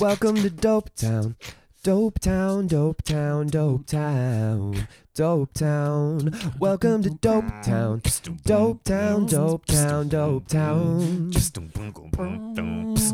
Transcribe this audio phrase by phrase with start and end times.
[0.00, 1.36] Welcome to Dope Town.
[1.82, 4.88] Dope Town, Dope Town, Dope Town.
[5.14, 6.30] Dope Town.
[6.60, 8.00] Welcome to Dope Town.
[8.44, 11.30] Dope Town, Dope Town, Dope Town.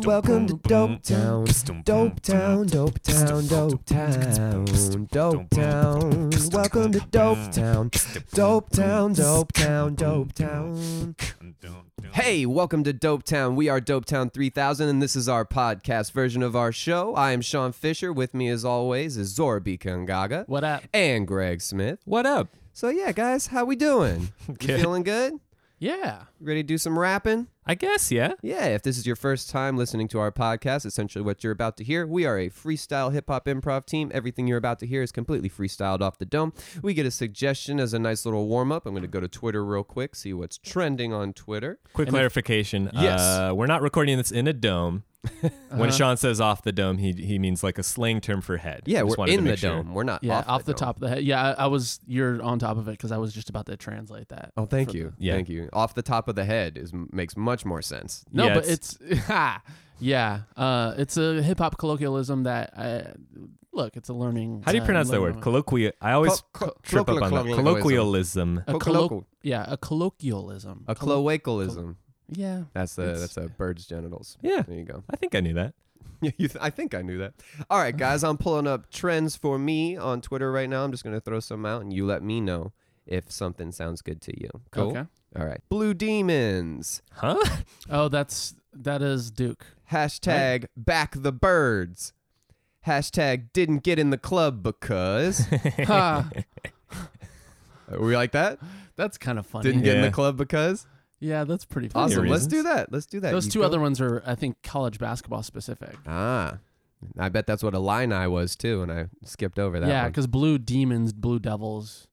[0.05, 1.45] Welcome to Dope Town.
[1.83, 4.65] Dope Town, Dope Town, Dope Town.
[5.11, 6.29] Dope Town.
[6.51, 7.91] Welcome to Dope Town.
[8.31, 11.15] Dope Town, Dope Town, Dope Town.
[12.13, 13.55] Hey, welcome to Dope Town.
[13.55, 17.13] We are Dope Town 3000, and this is our podcast version of our show.
[17.15, 18.11] I am Sean Fisher.
[18.11, 19.77] With me, as always, is Zora B.
[19.77, 20.83] Kangaga What up?
[20.93, 21.86] and Greg Smith.
[22.05, 22.49] What up?
[22.73, 24.29] So, yeah, guys, how we doing?
[24.47, 24.79] You Good.
[24.81, 25.33] feeling good?
[25.79, 26.23] Yeah.
[26.41, 27.47] Ready to do some rapping?
[27.65, 28.31] I guess, yeah.
[28.41, 31.77] Yeah, if this is your first time listening to our podcast, essentially what you're about
[31.77, 34.09] to hear, we are a freestyle hip hop improv team.
[34.13, 36.53] Everything you're about to hear is completely freestyled off the dome.
[36.81, 38.85] We get a suggestion as a nice little warm up.
[38.87, 41.77] I'm going to go to Twitter real quick, see what's trending on Twitter.
[41.93, 42.89] Quick And if- clarification.
[42.93, 43.19] Yes.
[43.21, 45.03] Uh, we're not recording this in a dome.
[45.69, 45.91] When Uh-huh.
[45.91, 48.81] Sean says off the dome, he he means like a slang term for head.
[48.85, 49.69] Yeah, Just we're wanted to in the make sure.
[49.77, 49.93] dome.
[49.93, 50.79] We're not Yeah, off, off, the, dome.
[50.79, 51.23] top of the head.
[51.23, 51.99] Yeah, I, I was.
[52.07, 54.53] You're on top of it because I was just about to translate that.
[54.57, 55.13] Oh, thank for you.
[55.17, 55.33] Yeah.
[55.33, 55.69] Thank you.
[55.73, 58.23] Off the top of the head is makes much more sense.
[58.31, 58.97] No, Yeah, but it's,
[59.99, 63.13] yeah, uh, it's a hip hop colloquialism that I
[63.73, 63.97] look.
[63.97, 64.63] It's a learning.
[64.65, 65.27] How do you uh, pronounce that word?
[65.29, 65.91] learning- Colloquial.
[66.01, 67.55] I always Co- co- trip up on that.
[67.55, 67.63] colloquialism.
[67.65, 68.63] Colloquialism.
[68.67, 69.27] A Co- colloquial.
[69.43, 70.85] yeah, a colloquialism.
[70.87, 71.95] A Collo- cloacalism.
[72.29, 72.63] Yeah.
[72.73, 74.37] That's the It's- that's a bird's genitals.
[74.41, 75.03] Yeah, There you go.
[75.09, 75.73] I think I knew that.
[76.19, 77.33] Yeah, you th- I think I knew that.
[77.69, 80.83] All right, guys, I'm pulling up trends for me on Twitter right now.
[80.83, 82.71] I'm just gonna throw some out, and you let me know
[83.05, 84.49] if something sounds good to you.
[84.71, 84.89] Cool.
[84.97, 85.03] Okay.
[85.37, 85.61] All right.
[85.69, 87.03] Blue demons.
[87.13, 87.37] Huh?
[87.91, 89.63] Oh, that's that is Duke.
[89.91, 92.13] Hashtag back the birds.
[92.87, 95.45] Hashtag didn't get in the club because.
[95.85, 96.27] Ha,
[97.99, 98.57] we like that?
[98.95, 99.63] that's kind of funny.
[99.63, 100.87] Didn't get in the club because.
[101.19, 102.05] Yeah, that's pretty funny.
[102.13, 102.27] Awesome.
[102.27, 102.47] Let's reasons.
[102.53, 102.91] do that.
[102.91, 103.31] Let's do that.
[103.31, 105.95] Those You two go- other ones are, I think, college basketball specific.
[106.07, 106.57] Ah.
[107.17, 109.87] I bet that's what a line I was too, and I skipped over that.
[109.87, 110.11] yeah, one.
[110.11, 112.07] because Blue Demons, Blue Devils.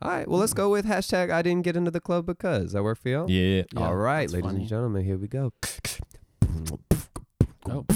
[0.00, 0.26] All right.
[0.26, 2.72] Well, let's go with hashtag I didn't get into the club because.
[2.72, 3.30] That work for y'all?
[3.30, 3.62] Yeah.
[3.72, 4.60] Yeah, All right, that's ladies funny.
[4.62, 5.52] and gentlemen, here we go.
[7.70, 7.86] Oh.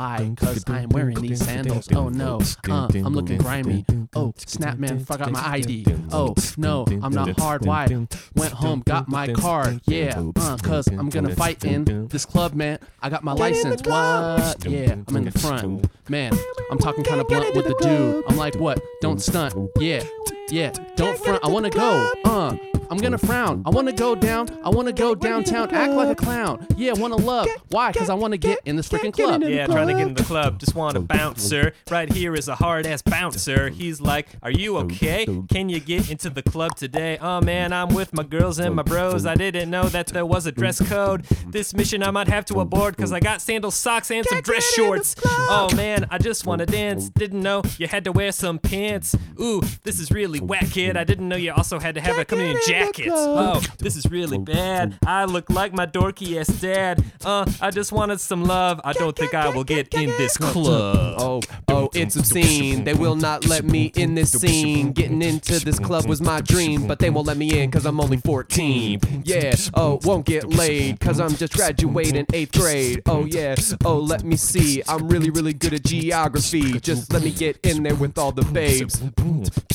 [0.00, 1.86] Why, cause I'm wearing these sandals.
[1.92, 2.40] Oh no,
[2.70, 3.84] uh, I'm looking grimy.
[4.14, 5.84] Oh, snap man, forgot my ID.
[6.10, 7.66] Oh no, I'm not hard.
[7.66, 7.86] Why?
[8.34, 9.82] Went home, got my card.
[9.84, 12.78] Yeah, uh, cause I'm gonna fight in this club, man.
[13.02, 13.82] I got my license.
[13.82, 14.64] What?
[14.64, 15.86] Yeah, I'm in the front.
[16.08, 16.32] Man,
[16.70, 18.24] I'm talking kind of blunt with the dude.
[18.26, 18.80] I'm like, what?
[19.02, 19.54] Don't stunt.
[19.78, 20.02] Yeah,
[20.48, 21.44] yeah, don't front.
[21.44, 22.10] I wanna go.
[22.24, 22.56] Uh,
[22.90, 23.62] I'm gonna frown.
[23.64, 24.48] I wanna go down.
[24.64, 25.72] I wanna go downtown.
[25.72, 26.66] Act like a clown.
[26.76, 27.48] Yeah, wanna love.
[27.68, 27.92] Why?
[27.92, 29.44] Cause I wanna get in this freaking club.
[29.44, 30.58] Yeah, trying to get in the club.
[30.58, 31.72] Just want a bouncer.
[31.88, 33.68] Right here is a hard ass bouncer.
[33.68, 35.24] He's like, Are you okay?
[35.52, 37.16] Can you get into the club today?
[37.20, 39.24] Oh man, I'm with my girls and my bros.
[39.24, 41.24] I didn't know that there was a dress code.
[41.46, 44.64] This mission I might have to abort because I got sandals, socks, and some dress
[44.64, 45.14] shorts.
[45.24, 47.08] Oh man, I just want to dance.
[47.08, 49.14] Didn't know you had to wear some pants.
[49.40, 50.96] Ooh, this is really whack, kid.
[50.96, 53.08] I didn't know you also had to have a communion jackets.
[53.12, 54.98] Oh, this is really bad.
[55.06, 57.02] I look like my dorky ass dad.
[57.24, 58.80] Uh, I just wanted some love.
[58.84, 61.16] I don't think I will get in this club.
[61.18, 62.84] Oh, oh, it's obscene.
[62.84, 64.92] They will not let me in this scene.
[64.92, 68.00] Getting into this club was my dream, but they won't let me in cause I'm
[68.00, 69.00] only 14.
[69.24, 73.02] Yeah, oh, won't get laid cause I'm just graduating 8th grade.
[73.06, 73.54] Oh, yeah,
[73.84, 74.82] oh, let me see.
[74.88, 76.80] I'm really, really good at geography.
[76.80, 79.02] Just let me get in there with all the babes.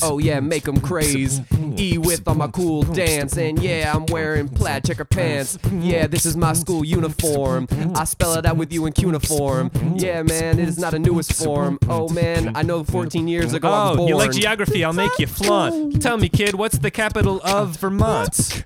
[0.02, 1.40] Oh, yeah, make them craze.
[1.78, 3.36] E with all my cool dance.
[3.36, 5.58] And yeah, I'm wearing plaid checker pants.
[5.72, 7.68] Yeah, this is my school uniform.
[7.94, 9.70] I spell it out with you in cuneiform.
[9.96, 11.78] Yeah, man, it is not a newest form.
[11.88, 14.08] Oh, man, I know 14 years ago I was Oh, born.
[14.08, 14.84] you like geography?
[14.84, 16.00] I'll make you flaunt.
[16.02, 18.64] Tell me, kid, what's the capital of Vermont?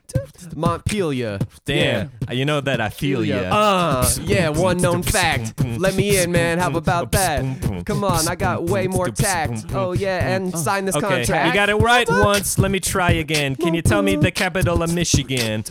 [0.56, 1.38] Montpelier.
[1.64, 3.36] Damn, you know that I feel ya.
[3.36, 5.54] Uh, yeah, one known fact.
[5.64, 6.58] Let me in, man.
[6.58, 7.84] How about that?
[7.86, 9.66] Come on, I got way more tact.
[9.72, 11.46] Oh, yeah, and sign this Okay, contract.
[11.48, 12.58] you got it right once.
[12.58, 13.54] Let me try again.
[13.56, 15.64] Can you tell me the capital of Michigan?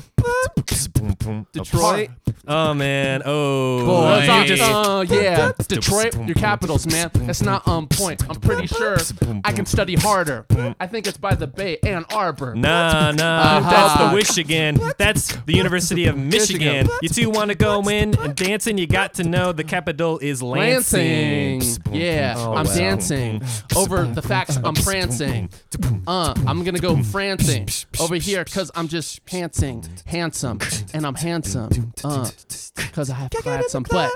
[1.51, 2.09] Detroit.
[2.47, 3.21] Oh man.
[3.25, 3.85] Oh.
[3.85, 4.25] Boy.
[4.27, 7.09] That's just- uh, yeah, Detroit, your capitals, man.
[7.13, 8.23] That's not on point.
[8.29, 8.97] I'm pretty sure
[9.43, 10.45] I can study harder.
[10.79, 12.55] I think it's by the Bay, Ann Arbor.
[12.55, 13.69] Nah, nah, Uh-huh.
[13.69, 14.79] that's the Michigan.
[14.97, 16.59] That's the University of Michigan.
[16.87, 16.89] Michigan.
[17.01, 18.77] You two want to go in and dancing?
[18.77, 21.59] You got to know the capital is Lansing.
[21.59, 21.93] Lansing.
[21.93, 22.75] Yeah, Oh, I'm wow.
[22.75, 23.41] dancing.
[23.75, 25.49] Over the facts, I'm prancing.
[26.07, 27.67] Uh, I'm gonna go prancing
[27.99, 30.59] over here because I'm just pantsing, handsome,
[30.93, 31.93] and I'm handsome.
[32.03, 32.29] Uh,
[32.93, 34.11] cause I have had some butt.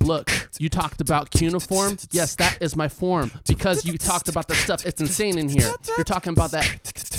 [0.00, 1.96] Look, you talked about cuneiform.
[2.10, 3.30] Yes, that is my form.
[3.46, 5.70] Because you talked about the stuff, it's insane in here.
[5.96, 6.66] You're talking about that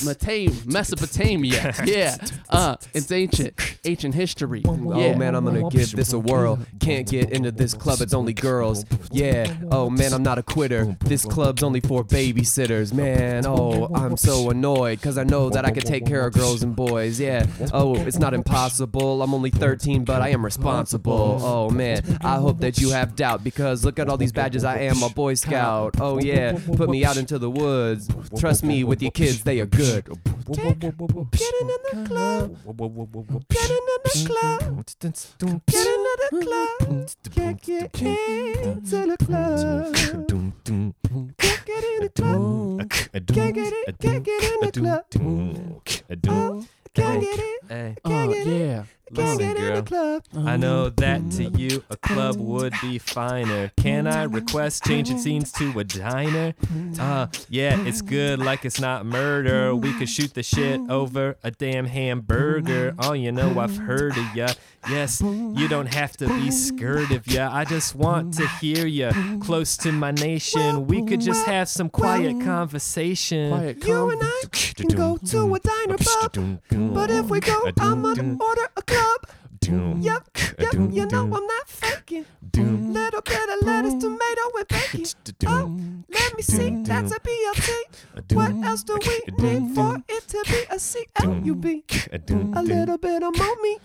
[0.06, 1.74] Meta- Mesopotamia.
[1.86, 2.18] Yeah.
[2.50, 3.54] Uh, it's ancient,
[3.86, 4.62] ancient history.
[4.66, 4.72] Yeah.
[4.72, 6.60] Oh man, I'm gonna give this a whirl.
[6.80, 8.86] Can't get into this club, it's only girls.
[9.12, 9.54] Yeah.
[9.72, 10.96] Oh man, I'm not a quitter.
[11.02, 12.94] This club's only for babysitters.
[12.94, 16.64] Man, oh, I'm so annoyed because I know that I can take care of girls
[16.64, 17.20] and boys.
[17.20, 17.46] Yeah.
[17.74, 18.93] Oh, it's not impossible.
[18.96, 21.40] I'm only 13, but I am responsible.
[21.42, 24.64] Oh man, I hope that you have doubt because look at all these badges.
[24.64, 25.96] I am a Boy Scout.
[26.00, 28.08] Oh yeah, put me out into the woods.
[28.38, 30.06] Trust me, with your kids, they are good.
[30.52, 31.32] Getting in the club.
[31.32, 32.58] Getting in the club.
[33.50, 34.00] Get into
[36.24, 36.84] the club.
[37.32, 38.04] Can't get
[38.66, 39.96] into the club.
[41.38, 42.90] Can't get in the club.
[43.28, 43.98] Can't get it.
[44.00, 45.06] Can't get in the club.
[46.30, 47.58] Oh, can't get in.
[47.70, 47.96] Hey,
[48.30, 48.84] Uh, yeah.
[49.14, 50.48] Can't listen, get in the girl.
[50.48, 50.96] I know mm-hmm.
[50.96, 51.58] that to mm-hmm.
[51.58, 53.72] you a club would be finer.
[53.78, 56.54] Can I request changing scenes to a diner?
[56.54, 57.00] Mm-hmm.
[57.00, 59.76] Uh, yeah, it's good like it's not murder.
[59.76, 62.96] We could shoot the shit over a damn hamburger.
[63.00, 64.50] Oh, you know I've heard of ya.
[64.90, 67.50] Yes, you don't have to be scared of ya.
[67.52, 69.14] I just want to hear ya.
[69.40, 73.50] Close to my nation, we could just have some quiet conversation.
[73.52, 76.60] Quiet You and I can go to a diner pub.
[76.94, 79.03] But if we go, I'ma order a club.
[79.66, 82.26] Yep, yep, you know I'm not faking.
[82.52, 82.94] Doom.
[82.94, 85.06] Little bit of lettuce, tomato, and bacon.
[85.48, 85.80] Oh,
[86.10, 87.70] let me see, that's a BLT.
[88.34, 91.84] What else do we need for it to be a C-L-U-B?
[92.12, 93.80] A little bit of mommy,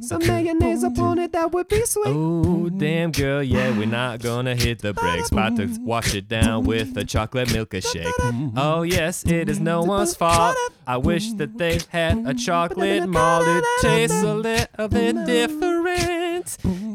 [0.00, 2.06] some mayonnaise upon it, that would be oh, sweet.
[2.06, 5.30] Oh, damn girl, yeah, we're not gonna hit the brakes.
[5.30, 8.12] About to wash it down with a chocolate milkshake.
[8.56, 10.56] Oh, yes, it is no one's fault.
[10.86, 13.44] I wish that they had a chocolate malt.
[13.46, 15.75] It tastes a little bit different.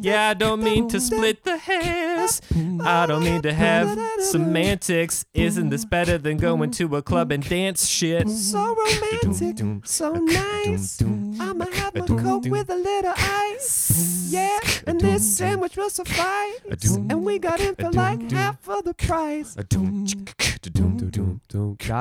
[0.01, 2.41] Yeah, I don't mean to split the hairs.
[2.81, 5.25] I don't mean to have semantics.
[5.33, 8.27] Isn't this better than going to a club and dance shit?
[8.27, 11.01] So romantic, so nice.
[11.01, 14.29] I'ma have my coke with a little ice.
[14.31, 14.70] Yeah, and
[15.01, 16.59] this sandwich will suffice.
[16.95, 19.55] And we got in for like half of the price.
[19.55, 19.73] Got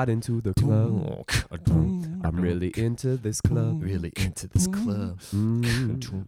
[0.09, 1.27] into the club.
[2.23, 3.81] I'm really into this club.
[3.83, 5.19] Really into this club.
[5.33, 6.21] Mm-hmm.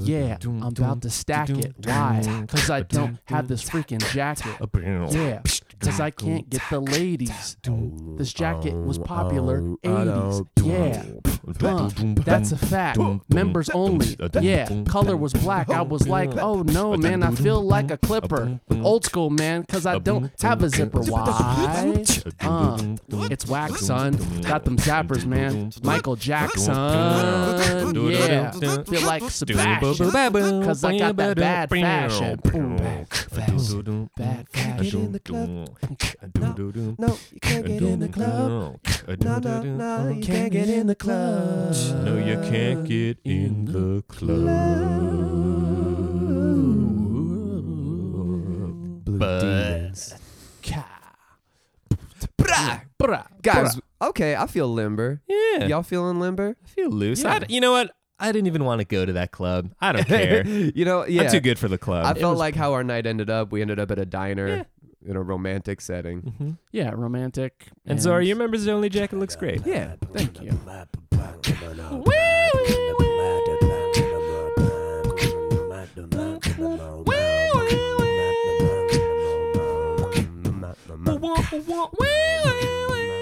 [0.00, 1.74] Yeah, I'm about to stack it.
[1.84, 2.22] Why?
[2.42, 4.54] Because I don't have this freaking jacket.
[5.12, 5.40] Yeah,
[5.78, 7.56] because I can't get the ladies.
[8.16, 10.46] This jacket was popular 80s.
[10.62, 11.04] Yeah,
[11.60, 11.90] huh,
[12.24, 12.98] that's a fact.
[13.28, 14.16] Members only.
[14.40, 15.70] Yeah, color was black.
[15.70, 18.60] I was like, oh no, man, I feel like a clipper.
[18.82, 21.00] Old school, man, because I don't have a zipper.
[21.00, 22.04] Why?
[22.40, 22.96] Uh,
[23.30, 24.16] it's wax, son.
[24.42, 25.72] Got them zappers, man.
[25.82, 26.74] Michael Jackson.
[26.74, 30.06] Yeah, feel like Sebastian.
[30.10, 32.40] Because I got that bad fashion.
[32.42, 34.10] Bad fashion.
[34.16, 35.65] Bad fashion.
[36.98, 38.78] No, you can't get in the club.
[39.20, 41.74] No, no, no, you can't get in the club.
[42.04, 44.46] No, you can't get in the club.
[49.18, 50.14] But- demons.
[52.38, 52.82] Brah.
[52.98, 55.20] Brah, Guys, okay, I feel limber.
[55.28, 56.56] Yeah, Y'all feeling limber?
[56.64, 57.22] I feel loose.
[57.22, 57.34] Yeah.
[57.34, 57.90] I d- you know what?
[58.18, 59.72] I didn't even want to go to that club.
[59.80, 60.46] I don't care.
[60.46, 61.22] you know, yeah.
[61.24, 62.06] I'm too good for the club.
[62.06, 63.52] I It felt was- like how our night ended up.
[63.52, 64.62] We ended up at a diner Yeah.
[65.06, 66.22] In a romantic setting.
[66.22, 66.58] Mhm.
[66.72, 67.68] Yeah, romantic.
[67.86, 69.64] And Zora, your members only jacket looks great.
[69.64, 70.50] Yeah, thank you.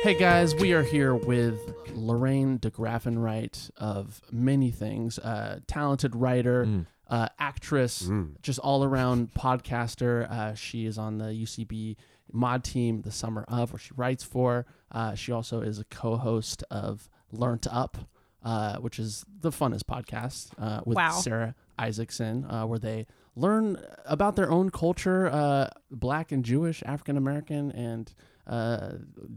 [0.02, 1.58] Hey guys, we are here with
[1.94, 5.18] Lorraine DeGraffenreidt of many things.
[5.18, 6.86] Uh, talented writer, Mm.
[7.14, 8.40] Uh, actress, Mm.
[8.42, 10.28] just all around podcaster.
[10.30, 11.96] Uh, she is on the UCB
[12.32, 14.66] Maude team, The Summer of, where she writes for.
[14.90, 17.98] Uh, she also is a co host of Learnt Up,
[18.42, 21.12] uh, which is the funnest podcast uh, with Wow.
[21.26, 23.06] Sarah Isaacson, uh, where they
[23.36, 28.12] learn about their own culture, uh, black and Jewish, African American, and
[28.46, 28.92] uh,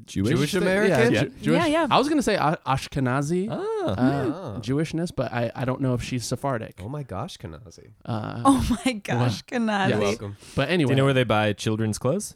[0.06, 1.14] Jewish Yeah, American?
[1.14, 1.58] Ju- Jewish.
[1.60, 1.88] Yeah, yeah.
[1.90, 3.56] I was gonna say A- Ashkenazi Ah.
[3.56, 4.60] uh, Ah.
[4.60, 6.76] Jewishness, but I, I don't know if she's Sephardic.
[6.84, 7.92] Oh my gosh, Kanazi.
[8.06, 9.90] Uh, Oh my gosh, You're Kanazi.
[9.90, 10.38] You're welcome.
[10.56, 12.36] But Do anyway, you know where they buy children's clothes?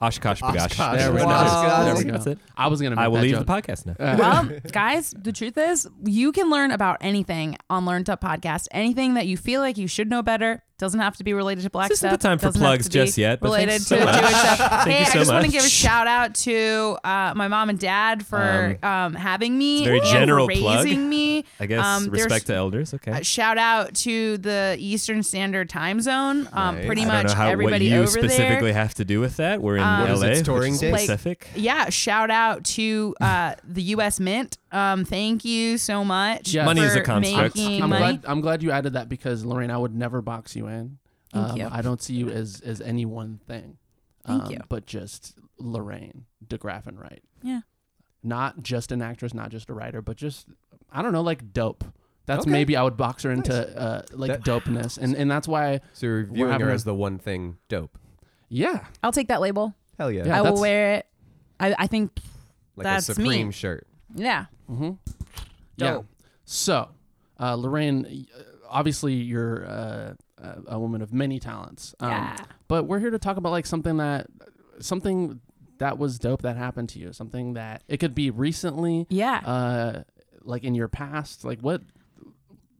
[0.00, 0.64] Oshkosh B'gosh.
[0.66, 1.26] Oshkosh There we go.
[1.26, 1.84] B'gosh.
[1.84, 2.10] There we go.
[2.12, 2.38] That's it.
[2.56, 2.96] I was gonna.
[2.96, 3.46] Make I will that leave joke.
[3.46, 3.94] the podcast now.
[4.04, 8.66] Uh, Well, guys, the truth is, you can learn about anything on Learned Up Podcast.
[8.72, 11.70] Anything that you feel like you should know better Doesn't have to be related to
[11.70, 11.90] black stuff.
[11.90, 14.18] This isn't the time for Doesn't plugs just yet, but Related thanks to so much.
[14.20, 14.58] Jewish stuff.
[14.82, 17.46] Thank hey, you so I just want to give a shout out to uh, my
[17.46, 19.78] mom and dad for um, having me.
[19.78, 20.84] It's very and general for plug.
[20.84, 21.44] raising me.
[21.60, 22.92] I guess Um, respect to elders.
[22.94, 23.12] Okay.
[23.12, 26.48] Uh, shout out to the Eastern Standard Time Zone.
[26.52, 26.86] Um, Nice.
[26.86, 28.80] Pretty I don't much know how everybody what you over specifically there.
[28.82, 29.62] have to do with that.
[29.62, 30.14] We're in Um, LA.
[30.14, 30.92] is it, which storing is days?
[30.94, 31.46] Pacific.
[31.54, 34.18] Yeah, shout out to uh, the U.S.
[34.18, 34.58] Mint.
[34.72, 36.54] Um, thank you so much.
[36.54, 36.64] Yeah.
[36.64, 37.58] Money is a for construct.
[37.58, 38.24] I'm glad.
[38.26, 40.71] I'm glad you added that because Lorraine, I would never box you in.
[41.32, 41.68] Thank Um, you.
[41.70, 43.78] I don't see you as as any one thing.
[44.26, 44.58] Thank um, you.
[44.68, 47.22] But just Lorraine de and Wright.
[47.42, 47.60] Yeah.
[48.22, 50.46] Not just an actress, not just a writer, but just
[50.90, 51.84] I don't know, like dope.
[52.26, 52.50] That's Okay.
[52.50, 56.06] maybe I would box her into uh, like That- dopeness, and and that's why So
[56.06, 57.98] you're viewing having her as the one thing dope.
[58.48, 59.74] yeah, I'll take that label.
[59.98, 60.26] Hell yeah.
[60.26, 61.06] Yeah, I will wear it.
[61.58, 62.12] I, I think,
[62.76, 63.50] like that's a me.
[63.50, 63.86] Shirt.
[64.14, 64.46] yeah.
[64.70, 64.92] mm-hmm.
[65.76, 66.00] yeah.
[66.44, 66.88] So,
[67.38, 68.26] uh, Lorraine,
[68.68, 70.14] obviously you're uh,
[70.66, 71.94] a- woman of many talents.
[72.00, 72.36] Um, yeah.
[72.68, 74.26] but we're here to talk about like something that
[74.80, 75.40] something
[75.78, 79.38] that was dope that happened to you something that it could be recently Yeah.
[79.44, 80.02] uh
[80.42, 81.82] like in your past like what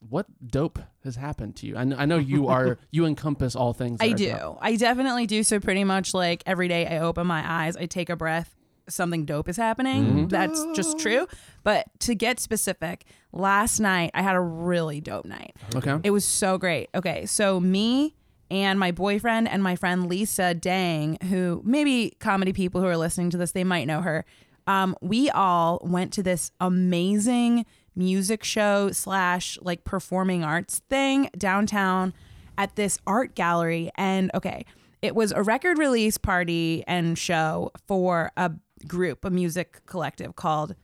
[0.09, 3.73] what dope has happened to you i, kn- I know you are you encompass all
[3.73, 4.31] things I do.
[4.33, 4.59] dope.
[4.61, 5.42] I definitely do.
[5.42, 8.54] So pretty much like every day I open my eyes, I take a breath,
[8.89, 10.05] something dope is happening.
[10.05, 10.29] Mm-hmm.
[10.29, 11.27] That's just true.
[11.62, 15.55] But to get specific, last night I had a really dope night.
[15.75, 16.89] okay It was so great.
[16.95, 18.15] Okay, so me
[18.51, 23.31] and my boyfriend and my friend Lisa Dang, who maybe comedy people who are listening
[23.31, 24.25] to this, they might know her.
[24.67, 27.65] Um, we all went to this amazing
[27.97, 32.12] music show slash like performing arts thing downtown
[32.59, 33.91] at this art gallery.
[33.97, 34.65] And okay,
[35.01, 38.53] it was a record release party and show for a
[38.89, 40.75] group, a music collective called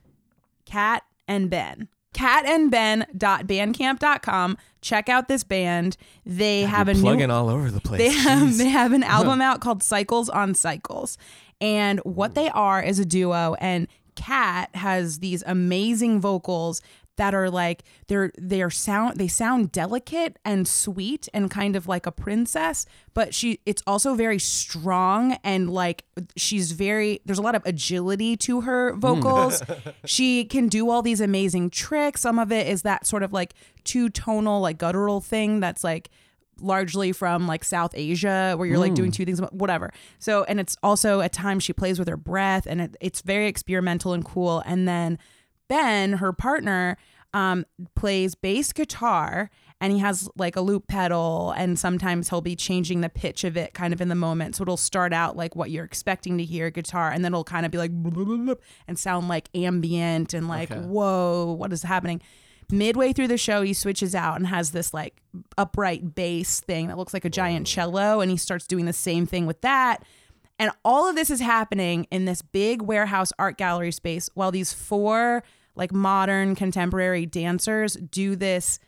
[0.65, 1.87] Cat and Ben.
[2.13, 4.57] catandben.bandcamp.com.
[4.81, 5.97] Check out this band.
[6.25, 7.99] They have a You're new plugging all over the place.
[7.99, 8.57] they have Jeez.
[8.57, 11.17] they have an album out called Cycles on Cycles.
[11.61, 16.81] And what they are is a duo and Cat has these amazing vocals
[17.19, 22.05] that are like they're they're sound they sound delicate and sweet and kind of like
[22.05, 26.05] a princess but she it's also very strong and like
[26.37, 28.99] she's very there's a lot of agility to her hmm.
[28.99, 29.61] vocals.
[30.05, 32.21] She can do all these amazing tricks.
[32.21, 36.09] Some of it is that sort of like two tonal like guttural thing that's like
[36.59, 39.15] largely from like South Asia where you're like doing hmm.
[39.15, 39.91] two things whatever.
[40.19, 43.47] So and it's also at times she plays with her breath and it, it's very
[43.47, 44.63] experimental and cool.
[44.65, 45.19] And then
[45.69, 46.97] Ben her partner
[47.33, 47.63] um
[47.95, 49.49] plays bass guitar
[49.79, 53.55] and he has like a loop pedal and sometimes he'll be changing the pitch of
[53.55, 54.55] it kind of in the moment.
[54.55, 57.65] So it'll start out like what you're expecting to hear guitar and then it'll kind
[57.65, 57.91] of be like
[58.87, 60.81] and sound like ambient and like Okay.
[60.81, 62.19] whoa what is happening?
[62.71, 65.21] Midway through the show he switches out and has this like
[65.57, 69.25] upright bass thing that looks like a giant cello and he starts doing the same
[69.25, 70.03] thing with that.
[70.57, 74.73] And all of this is happening in this big warehouse art gallery space while these
[74.73, 75.41] four
[75.75, 78.79] like modern contemporary dancers do this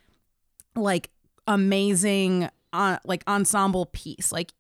[0.76, 1.10] like
[1.48, 4.54] amazing uh, like ensemble piece like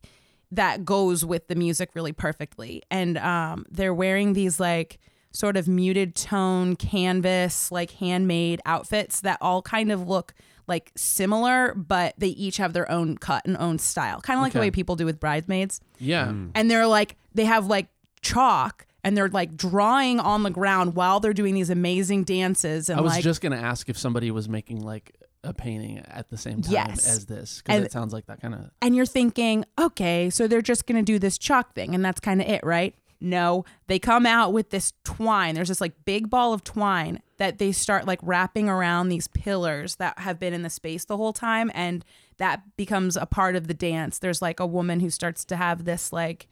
[0.51, 2.83] that goes with the music really perfectly.
[2.91, 4.99] And um they're wearing these like
[5.31, 10.33] sort of muted tone canvas like handmade outfits that all kind of look
[10.67, 14.51] like similar but they each have their own cut and own style kind of like
[14.51, 15.79] the way people do with bridesmaids.
[15.99, 16.33] Yeah.
[16.53, 17.87] And they're like they have like
[18.21, 22.99] chalk and they're like drawing on the ground while they're doing these amazing dances and
[22.99, 26.37] i was like just gonna ask if somebody was making like a painting at the
[26.37, 27.07] same time Yes.
[27.07, 30.61] as this because it sounds like that kind of and you're thinking, okay, so they're
[30.61, 32.93] just going to do this chalk thing and that's kind of it, right?
[33.19, 35.55] No, they come out with this twine.
[35.55, 39.95] There's this like big ball of twine that they start like wrapping around these pillars
[39.95, 42.05] that have been in the space the whole time and
[42.37, 44.19] that becomes a part of the dance.
[44.19, 46.49] There's like a woman who starts to have this like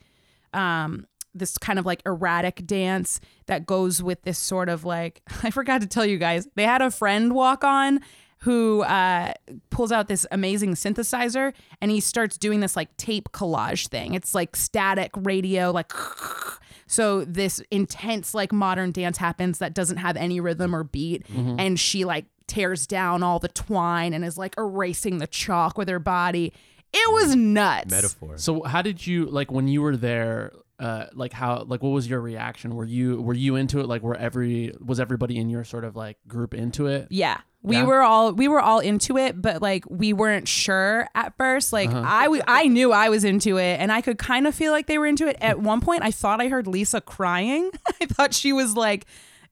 [0.52, 5.52] um this kind of like erratic dance that goes with this sort of like I
[5.52, 6.48] forgot to tell you guys.
[6.56, 8.00] They had a friend walk on
[8.44, 9.34] who uh,
[9.70, 14.14] pulls out this amazing synthesizer and he starts doing this like tape collage thing.
[14.14, 15.92] It's like static radio, like
[16.88, 21.78] so this intense like modern dance happens that doesn't have any rhythm or beat, and
[21.80, 26.00] she like tears down all the twine and is like erasing the chalk with her
[26.00, 26.54] body.
[26.92, 27.92] It was nuts.
[27.92, 28.38] Metaphor.
[28.38, 30.54] So how did you like when you were there?
[30.80, 32.74] Uh, like how like what was your reaction?
[32.76, 33.88] Were you were you into it?
[33.88, 37.08] Like were every was everybody in your sort of like group into it?
[37.10, 37.40] Yeah.
[37.62, 37.84] We Yeah?
[37.84, 41.74] were all we were all into it, but like we weren't sure at first.
[41.74, 42.02] Like Uh-huh.
[42.06, 44.88] I w- I knew I was into it, and I could kind of feel like
[44.88, 45.36] they were into it.
[45.42, 47.70] At one point, I thought I heard Lisa crying.
[48.02, 49.06] I thought she was like,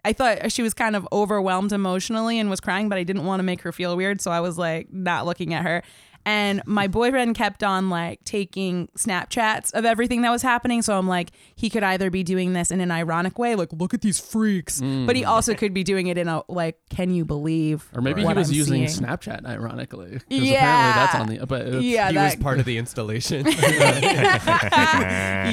[0.06, 3.40] I thought she was kind of overwhelmed emotionally and was crying, but I didn't want
[3.42, 5.84] to make her feel weird, so I was like not looking at her.
[6.28, 10.82] And my boyfriend kept on like taking Snapchats of everything that was happening.
[10.82, 13.94] So I'm like, he could either be doing this in an ironic way, like, look
[13.94, 15.06] at these freaks, mm.
[15.08, 17.90] but he also could be doing it in a like, can you believe?
[17.96, 19.06] Or maybe what he was I'm using seeing?
[19.08, 20.20] Snapchat, ironically.
[20.20, 20.58] 'Cause Yeah.
[20.58, 21.46] apparently that's on the.
[21.48, 23.46] But it's, Yeah, he that, was part of the installation.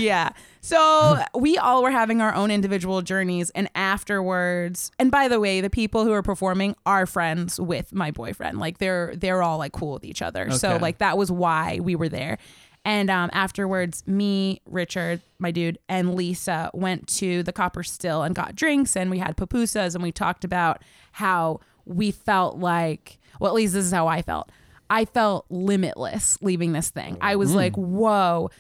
[0.03, 0.31] yeah.
[0.61, 5.61] So we all were having our own individual journeys, and afterwards, and by the way,
[5.61, 8.59] the people who are performing are friends with my boyfriend.
[8.59, 10.51] Like they're they're all like cool with each other.
[10.65, 10.83] So Okay.
[10.83, 12.39] like that was why we were there.
[12.87, 18.35] And um, afterwards, me, Richard, my dude, and Lisa went to the Copper Still and
[18.35, 23.51] got drinks, and we had pupusas, and we talked about how we felt like, well,
[23.51, 24.51] at least this is how I felt.
[24.91, 27.17] I felt limitless leaving this thing.
[27.23, 28.51] I was like, whoa,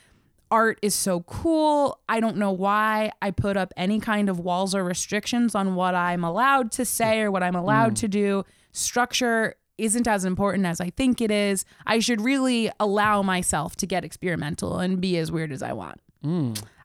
[0.50, 2.00] art is so cool.
[2.08, 5.94] I don't know why I put up any kind of walls or restrictions on what
[5.94, 8.44] I'm allowed to say or what I'm allowed to do.
[8.72, 11.64] Structure isn't as important as I think it is.
[11.86, 16.00] I should really allow myself to get experimental and be as weird as I want.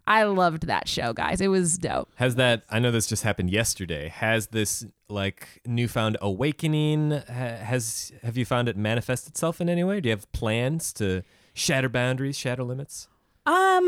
[0.05, 1.39] I loved that show, guys.
[1.39, 2.10] It was dope.
[2.15, 2.63] Has that?
[2.69, 4.10] I know this just happened yesterday.
[4.10, 7.12] Has this like newfound awakening?
[7.12, 10.01] Has have you found it manifest itself in any way?
[10.01, 13.08] Do you have plans to shatter boundaries, shatter limits?
[13.46, 13.88] Um,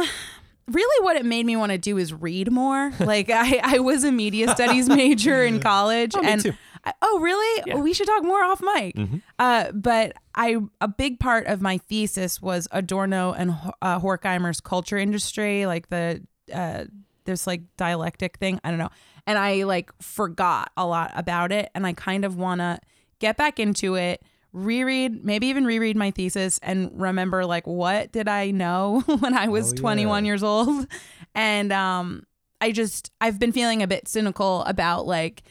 [0.67, 2.91] really, what it made me want to do is read more.
[3.00, 6.53] Like, I, I was a media studies major in college, me and too.
[6.83, 7.63] I- oh, really?
[7.67, 7.75] Yeah.
[7.75, 8.95] We should talk more off mic.
[9.39, 14.97] Uh, but I a big part of my thesis was Adorno and uh, Horkheimer's culture
[14.97, 16.21] industry, like the
[16.53, 16.85] uh,
[17.25, 18.59] this like dialectic thing.
[18.63, 18.89] I don't know,
[19.27, 22.79] and I like forgot a lot about it, and I kind of want to
[23.19, 24.21] get back into it
[24.53, 29.47] reread maybe even reread my thesis and remember like what did i know when i
[29.47, 30.27] was Oh, 21 yeah.
[30.27, 30.88] years old
[31.33, 32.23] and um
[32.59, 35.43] i just i've been feeling a bit cynical about like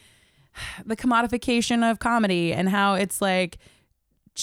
[0.85, 3.57] the commodification of comedy and how it's like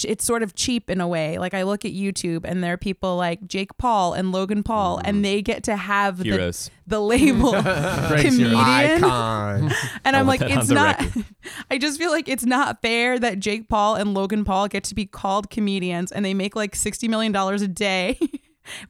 [0.03, 1.37] it's sort of cheap in a way.
[1.37, 5.01] Like I look at YouTube and there are people like Jake Paul and Logan Paul
[5.03, 5.23] and mm.
[5.23, 6.69] they get to have the, Heroes.
[6.85, 8.55] the label comedian.
[8.55, 9.71] Icon.
[10.05, 11.25] And I'm like, want that on it's not.
[11.71, 14.95] I just feel like it's not fair that Jake Paul and Logan Paul get to
[14.95, 18.19] be called comedians and they make like sixty million dollars a day.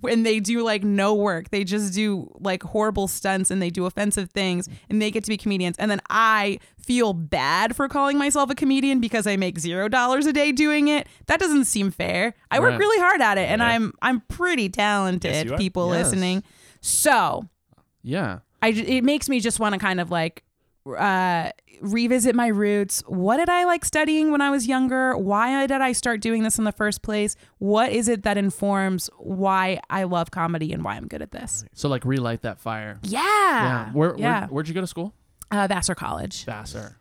[0.01, 3.85] When they do like no work, they just do like horrible stunts and they do
[3.85, 5.77] offensive things and they get to be comedians.
[5.77, 10.25] And then I feel bad for calling myself a comedian because I make zero dollars
[10.25, 11.07] a day doing it.
[11.27, 12.33] That doesn't seem fair.
[12.51, 12.79] I work Right.
[12.79, 13.67] really hard at it and Yeah.
[13.69, 16.05] I'm I'm pretty talented, Yes, people Yes.
[16.07, 16.43] listening.
[16.81, 17.47] So
[18.03, 18.39] Yeah.
[18.61, 20.43] I it makes me just want to kind of like
[20.97, 23.01] uh revisit my roots.
[23.07, 25.15] What did I like studying when I was younger?
[25.17, 27.35] Why did I start doing this in the first place?
[27.59, 31.63] What is it that informs why I love comedy and why I'm good at this?
[31.73, 32.99] So like relight that fire.
[33.03, 33.19] Yeah.
[33.21, 33.91] Yeah.
[33.93, 34.39] Where, yeah.
[34.41, 35.13] Where, where'd you go to school?
[35.51, 36.45] uh, Vassar College.
[36.45, 36.97] Vassar.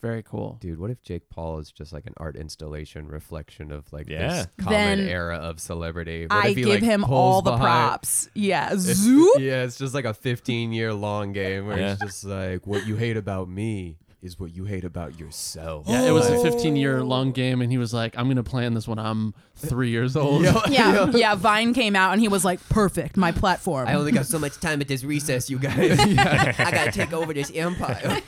[0.00, 0.58] Very cool.
[0.60, 4.28] Dude, what if Jake Paul is just like an art installation reflection of like Yeah.
[4.28, 6.26] this common Then era of celebrity?
[6.26, 8.28] What I if he, give like, him pulls all the behind- props.
[8.34, 8.66] Yeah.
[8.72, 9.34] It's- Zoop.
[9.40, 11.92] Yeah, it's just like a 15 year long game where Yeah.
[11.92, 15.86] it's just like, what you hate about me is what you hate about yourself.
[15.88, 16.42] Yeah, it was a Oh.
[16.42, 19.90] 15 year long game, and he was like, "I'm gonna plan this when I'm three
[19.90, 21.36] years old." Yeah, yeah.
[21.36, 24.58] Vine came out and he was like, "Perfect, my platform." I only got so much
[24.58, 26.00] time at this recess, you guys.
[26.00, 28.20] I gotta take over this empire.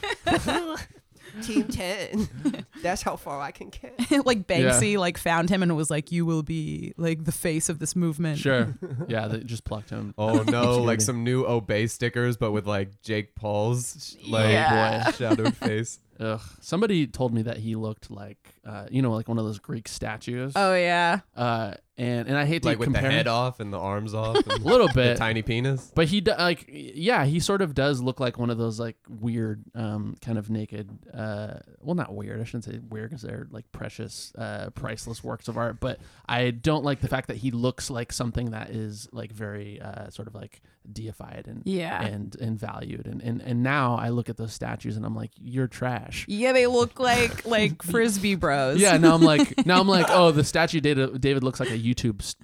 [1.40, 2.64] Team 10.
[2.82, 3.98] That's how far I can get.
[4.26, 7.78] like Banksy like found him and was like, "You will be like the face of
[7.78, 8.74] this movement." Sure.
[9.08, 10.14] Yeah, they just plucked him.
[10.16, 15.10] Oh no, like some new Obey stickers, but with like Jake Paul's like oh, Yeah.
[15.12, 15.98] shadowed face.
[16.20, 16.40] Ugh.
[16.60, 19.88] Somebody told me that he looked like, uh, you know, like one of those Greek
[19.88, 20.52] statues.
[20.54, 21.20] Oh yeah.
[21.34, 23.78] Uh, and and I hate to Like with the compare head him- off and the
[23.78, 24.36] arms off.
[24.46, 25.16] a And little the bit.
[25.16, 25.90] tiny penis.
[25.94, 28.96] But he do, like yeah, he sort of does look like one of those like
[29.08, 33.48] weird um kind of naked uh well not weird, I shouldn't say weird cuz they're
[33.50, 37.50] like precious uh priceless works of art, but I don't like the fact that he
[37.50, 40.60] looks like something that is like very uh sort of like
[40.92, 42.02] deified and Yeah.
[42.02, 45.30] and and valued and and and now I look at those statues and I'm like
[45.40, 46.24] you're trash.
[46.28, 48.80] Yeah, they look like like frisbee bros.
[48.80, 51.78] Yeah, now I'm like now I'm like oh the statue David, David looks like a
[51.78, 52.34] YouTube s-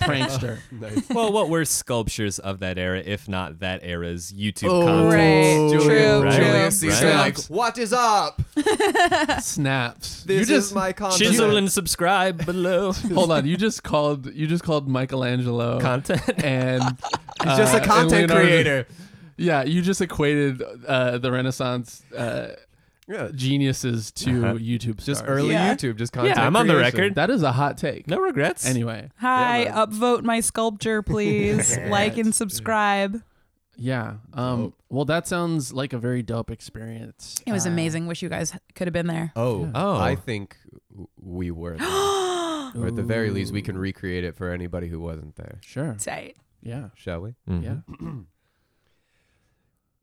[0.00, 0.58] prankster.
[0.74, 1.08] Oh, nice.
[1.10, 5.12] Well, what were sculptures of that era, if not that era's YouTube Oh, content?
[5.12, 5.70] Right.
[5.70, 6.34] Julius, True, Right.
[6.36, 6.44] true.
[6.44, 7.14] Julius Caesar, Right.
[7.16, 8.40] like, what is up?
[9.40, 10.24] Snaps.
[10.24, 11.22] This you just is my content.
[11.22, 12.92] Chisel and subscribe below.
[12.92, 16.22] Hold on, you just called you just called Michelangelo content.
[16.44, 16.82] and
[17.42, 18.86] He's just a and content Leonardo- creator.
[19.36, 22.54] Yeah, you just equated uh, the Renaissance uh,
[23.08, 24.54] Yeah, geniuses to Uh-huh.
[24.54, 25.18] YouTube stars.
[25.18, 25.74] just early Yeah.
[25.74, 26.38] YouTube, just content.
[26.38, 26.98] I'm on the creation.
[27.00, 27.14] record.
[27.16, 28.06] That is a hot take.
[28.08, 28.64] No regrets.
[28.64, 31.76] Anyway, Hi, Yeah, upvote my sculpture, please.
[31.88, 33.22] like and subscribe.
[33.76, 34.14] yeah.
[34.32, 34.72] Um.
[34.88, 37.34] Well, that sounds like a very dope experience.
[37.44, 38.06] It was Uh, amazing.
[38.06, 39.32] Wish you guys could have been there.
[39.34, 39.96] Oh, Oh.
[39.96, 40.56] I think
[40.90, 41.76] w- we were.
[41.78, 42.82] there.
[42.82, 45.58] Or at the very least, we can recreate it for anybody who wasn't there.
[45.62, 45.96] Sure.
[45.98, 46.36] Tight.
[46.64, 46.88] Yeah.
[46.96, 47.34] Shall we?
[47.46, 47.76] Yeah.
[47.88, 48.20] Mm-hmm.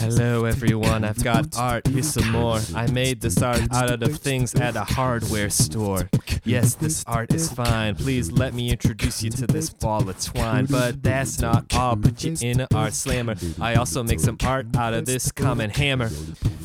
[0.00, 1.04] Hello, everyone.
[1.04, 1.86] I've got art.
[1.86, 2.60] Here's some more.
[2.74, 6.08] I made this art out of things at a hardware store.
[6.44, 7.94] Yes, this art is fine.
[7.94, 10.66] Please let me introduce you to this ball of twine.
[10.66, 11.96] But that's not all.
[11.96, 13.36] Put you in an art slammer.
[13.60, 16.10] I also make some art out of this common hammer.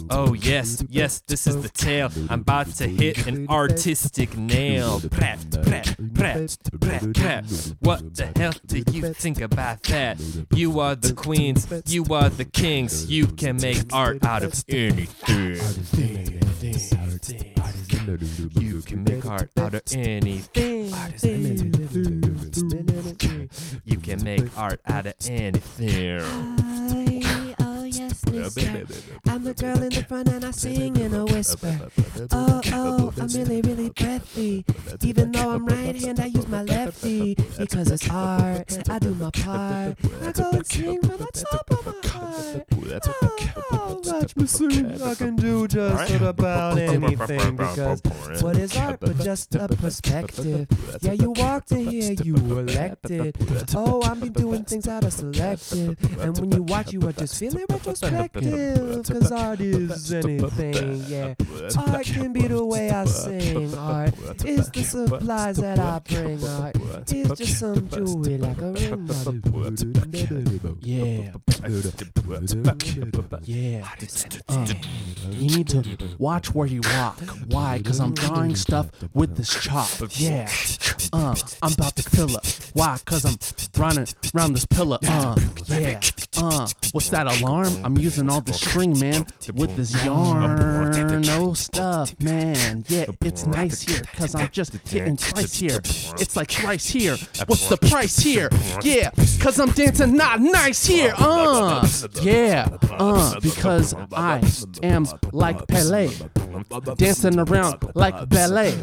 [0.09, 2.09] Oh, yes, yes, this is the tale.
[2.29, 4.99] I'm about to hit an artistic nail.
[5.11, 6.57] Prat, prat, prat,
[7.13, 7.45] prat.
[7.79, 10.19] What the hell do you think about that?
[10.53, 13.09] You are the queens, you are the kings.
[13.09, 15.59] You can make art out of anything.
[18.59, 20.93] You can make art out of anything.
[23.85, 27.22] You can make art out of anything.
[28.27, 28.85] I, oh yes, mister.
[29.27, 31.89] I'm the girl in the front and I sing in a whisper.
[32.31, 34.65] Oh, oh, I'm really, really breathy.
[35.03, 37.35] Even though I'm right hand, I use my lefty.
[37.57, 39.97] Because it's art, I do my part.
[40.21, 42.65] I go and sing from the top of my heart.
[43.71, 45.01] Oh, watch me sing.
[45.01, 47.55] I can do just about anything.
[47.55, 48.01] Because
[48.41, 50.67] what is art but just a perspective?
[51.01, 53.37] Yeah, you walked in here, you were elected.
[53.75, 55.97] Oh, I've been doing things out of selective.
[56.19, 58.12] And when you watch, you are just feeling retrospective.
[58.13, 61.33] Cause art is anything, yeah.
[61.77, 63.73] Art can be the way I sing.
[63.77, 64.13] Art
[64.45, 66.43] is the supplies that I bring.
[66.45, 66.77] Art
[67.11, 69.09] is just some jewelry like a ring.
[70.81, 71.31] Yeah.
[73.43, 73.87] Yeah.
[74.49, 74.67] Uh,
[75.31, 75.83] you need to
[76.17, 77.19] watch where you walk.
[77.47, 77.77] Why?
[77.77, 79.89] Because I'm drawing stuff with this chop.
[80.11, 80.49] Yeah.
[81.11, 82.45] Uh, I'm about to fill up.
[82.73, 82.97] Why?
[83.03, 83.37] Because I'm
[83.79, 84.97] running around this pillar.
[85.07, 85.35] Uh,
[85.67, 85.99] yeah.
[86.37, 87.73] Uh, what's that alarm?
[87.83, 91.21] I'm using all the string, man, with this yarn.
[91.21, 92.83] No stuff, man.
[92.89, 95.79] Yeah, it's nice here because I'm just getting twice here.
[96.19, 97.15] It's like twice here.
[97.47, 98.49] What's the price here?
[98.83, 101.13] Yeah, because I'm dancing not nice here.
[101.17, 101.87] Uh,
[102.21, 102.67] yeah.
[102.91, 104.41] Uh, because I
[104.83, 106.09] am like Pele.
[106.97, 108.75] Dancing around like ballet.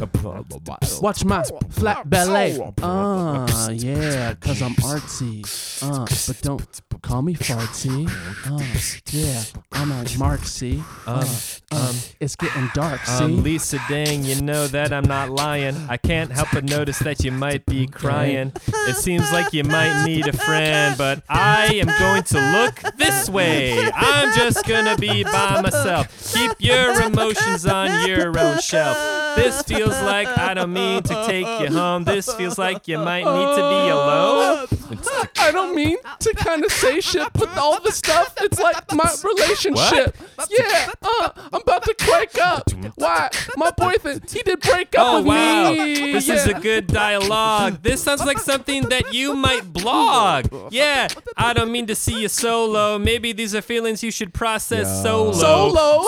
[0.99, 2.59] Watch my flat ballet.
[2.81, 5.41] Uh, yeah, cause I'm artsy.
[5.81, 8.07] Uh, but don't call me fartsy.
[8.45, 8.59] Uh,
[9.11, 9.43] yeah,
[9.73, 10.83] I'm like Marksy.
[11.05, 11.25] Uh,
[11.71, 13.23] um, it's getting dark, see?
[13.23, 15.75] Um, Lisa Dang, you know that I'm not lying.
[15.89, 18.53] I can't help but notice that you might be crying.
[18.67, 23.29] It seems like you might need a friend, but I am going to look this
[23.29, 23.89] way.
[23.93, 26.33] I'm just gonna be by myself.
[26.33, 28.97] Keep your emotions on your own shelf.
[29.35, 32.03] This feels like I don't mean to take you home.
[32.03, 34.67] This feels like you might need to be alone.
[35.39, 39.09] I don't mean to kind of say shit, but all the stuff, it's like my
[39.23, 40.15] relationship.
[40.49, 42.69] Yeah, uh, I'm about to quake up.
[42.95, 43.29] Why?
[43.55, 46.13] My boyfriend, he did break up Oh with wow, me.
[46.13, 46.35] this yeah.
[46.35, 47.81] is a good dialogue.
[47.81, 50.47] This sounds like something that you might blog.
[50.71, 52.99] Yeah, I don't mean to see you solo.
[52.99, 55.31] Maybe these are feelings you should process solo.
[55.31, 56.01] Solo?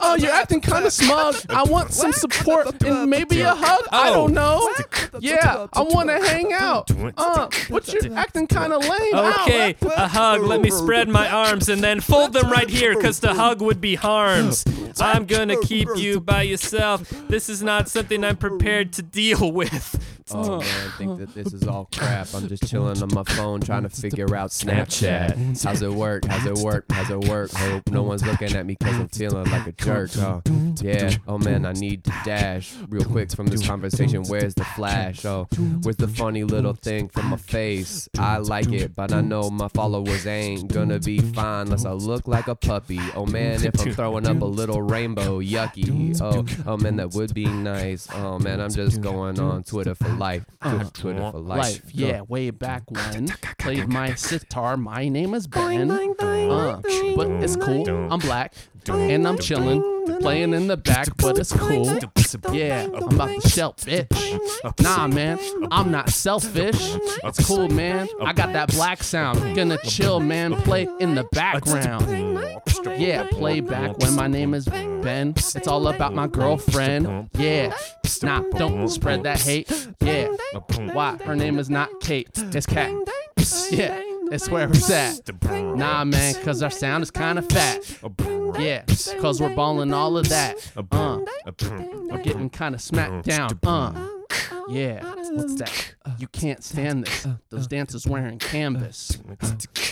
[0.00, 1.36] Oh, you're acting kind of smug.
[1.50, 2.53] I want some support
[2.84, 3.84] and maybe a hug.
[3.90, 4.14] I Oh.
[4.14, 4.68] don't know.
[5.20, 6.90] Yeah, I want to hang out.
[7.16, 9.14] Uh, but you're acting kind of lame.
[9.14, 10.42] Okay, a hug.
[10.42, 13.80] Let me spread my arms and then fold them right here because the hug would
[13.80, 14.64] be harms.
[15.00, 17.08] I'm gonna keep you by yourself.
[17.28, 20.00] This is not something I'm prepared to deal with.
[20.30, 22.28] Oh man, I think that this is all crap.
[22.34, 25.62] I'm just chilling on my phone trying to figure out Snapchat.
[25.62, 26.24] How's it work?
[26.24, 26.86] How's it work?
[26.90, 27.52] How's it work?
[27.52, 30.10] Hope no one's looking at me because I'm feeling like a jerk.
[30.16, 30.42] Oh,
[30.80, 31.10] yeah.
[31.28, 32.10] Oh man, I need to
[32.88, 34.24] real quick from this conversation.
[34.24, 35.24] Where's the flash?
[35.24, 35.46] Oh,
[35.82, 38.08] where's the funny little thing from my face?
[38.18, 42.28] I like it, but I know my followers ain't gonna be fine unless I look
[42.28, 43.00] like a puppy.
[43.14, 46.20] Oh man, if I'm throwing up a little rainbow, yucky.
[46.20, 48.08] Oh, oh man, that would be nice.
[48.12, 50.44] Oh man, I'm just going on Twitter for life.
[50.60, 51.58] Twitter, Twitter for life.
[51.58, 53.28] Life, yeah, way back when
[53.58, 54.76] played my sitar.
[54.76, 55.90] My name is Ben.
[55.90, 56.80] Uh,
[57.16, 57.88] but it's cool.
[58.12, 58.54] I'm black
[58.88, 61.98] and I'm chilling playing in the back, but it's cool.
[62.52, 64.82] Yeah, I'm about to shell, bitch.
[64.82, 65.38] Nah, man,
[65.70, 66.96] I'm not selfish.
[67.24, 68.08] It's cool, man.
[68.20, 69.56] I got that black sound.
[69.56, 70.54] Gonna chill, man.
[70.62, 72.40] Play in the background.
[72.98, 75.34] Yeah, play back when my name is Ben.
[75.36, 77.30] It's all about my girlfriend.
[77.34, 77.74] Yeah,
[78.22, 79.70] nah, don't spread that hate.
[80.00, 80.28] Yeah,
[80.92, 81.16] why?
[81.24, 82.28] Her name is not Kate.
[82.36, 82.92] It's Kat.
[83.70, 84.00] Yeah,
[84.34, 85.30] it's where it's at.
[85.76, 87.80] Nah, man, cause our sound is kinda fat.
[88.58, 88.82] Yeah,
[89.20, 90.56] cause we're balling all of that.
[90.92, 91.18] Uh,
[92.10, 93.50] we're getting kinda smacked down.
[93.64, 94.08] Uh,
[94.68, 95.94] yeah, what's that?
[96.24, 97.26] You can't stand this.
[97.50, 99.18] Those dancers wearing canvas.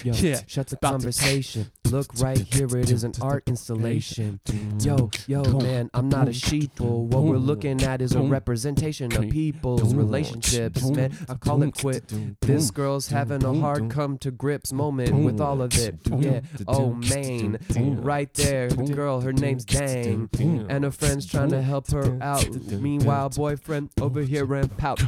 [0.03, 1.71] Yo, Yeah, shut the conversation.
[1.91, 4.41] Look right here, it is an art installation.
[4.81, 7.05] Yo, yo, man, I'm not a sheeple.
[7.05, 11.13] What we're looking at is a representation of people's relationships, man.
[11.29, 12.11] I call it quit.
[12.41, 15.97] This girl's having a hard come to grips moment with all of it.
[16.17, 17.59] Yeah, oh, man.
[18.01, 20.31] Right there, the girl, her name's Dang.
[20.71, 22.49] And her friend's trying to help her out.
[22.71, 25.03] Meanwhile, boyfriend over here and pout.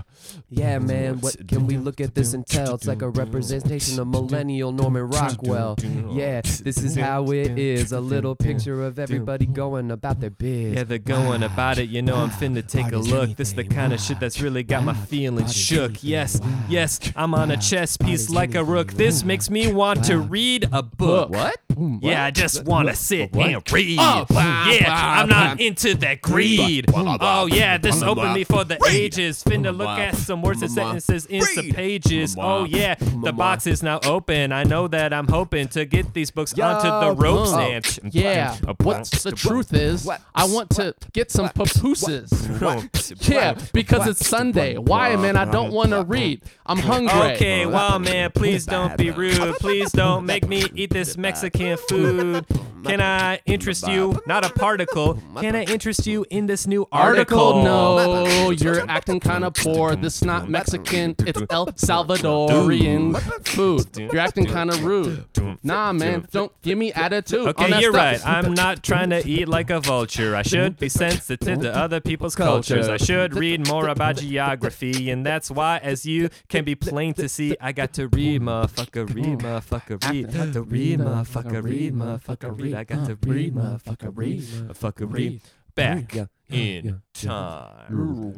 [0.51, 2.75] Yeah, man, what can we look at this and tell?
[2.75, 5.77] It's like a representation of millennial Norman Rockwell.
[6.11, 7.93] Yeah, this is how it is.
[7.93, 10.75] A little picture of everybody going about their biz.
[10.75, 11.89] Yeah, they're going about it.
[11.89, 13.37] You know, I'm finna take a look.
[13.37, 16.03] This is the kind of shit that's really got my feelings shook.
[16.03, 18.93] Yes, yes, I'm on a chess piece like a rook.
[18.93, 21.31] This makes me want to read a book.
[21.31, 21.57] What?
[22.01, 23.99] Yeah, I just want to sit and read.
[24.01, 26.87] Oh, yeah, I'm not into that greed.
[26.95, 29.43] Oh, yeah, this opened me for the ages.
[29.43, 30.63] Finna look at some words
[30.95, 32.37] and sentences in some pages.
[32.39, 34.53] Oh, yeah, the box is now open.
[34.53, 38.15] I know that I'm hoping to get these books onto the ropes Oh, and.
[38.15, 38.57] yeah.
[38.83, 42.31] What's the truth is, I want to get some papooses.
[43.21, 44.77] Yeah, because it's Sunday.
[44.79, 45.37] Why, man?
[45.37, 46.43] I don't want to read.
[46.67, 47.33] I'm hungry.
[47.35, 49.55] Okay, well, man, please don't be rude.
[49.65, 52.45] Please don't make me eat this Mexican food.
[52.85, 54.21] Can I interest you?
[54.27, 55.21] Not a particle.
[55.41, 57.63] Can I interest you in this new article?
[57.65, 59.97] No, you're acting kind of poor.
[59.97, 63.97] This is not Mexican, it's El Salvadorian food.
[63.97, 65.25] You're acting kind of rude.
[65.63, 67.49] Nah, man, don't give me attitude.
[67.49, 67.95] Okay, you're stuff.
[67.95, 68.27] right.
[68.27, 70.37] I'm not trying to eat like a vulture.
[70.37, 72.89] I should be sensitive to other people's cultures.
[72.89, 77.29] I should read more about geography, and that's why, as you can be plain to
[77.29, 82.61] see, I got to read, motherfucker, read, motherfucker, read, got to read, motherfucker, read, motherfucker,
[82.61, 82.74] read.
[82.75, 85.41] I got to read, motherfucker, read, motherfucker, read.
[85.75, 86.17] Back
[86.55, 88.35] in time.